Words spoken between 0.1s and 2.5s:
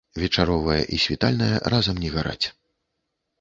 Вечаровая і світальная разам не гараць.